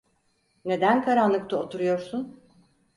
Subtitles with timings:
[0.65, 2.39] Neden karanlıkta oturuyorsun?